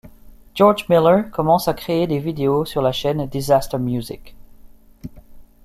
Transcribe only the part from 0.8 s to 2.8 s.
Miller commence à créer des vidéos